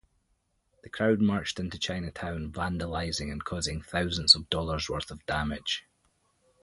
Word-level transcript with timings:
The 0.81 0.89
crowd 0.89 1.21
marched 1.21 1.59
into 1.59 1.77
Chinatown, 1.77 2.51
vandalizing 2.51 3.29
and 3.31 3.45
causing 3.45 3.83
thousands 3.83 4.33
of 4.33 4.49
dollars' 4.49 4.89
worth 4.89 5.11
of 5.11 5.23
damage. 5.27 5.85